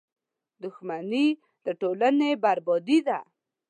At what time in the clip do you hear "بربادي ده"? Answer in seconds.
2.43-3.19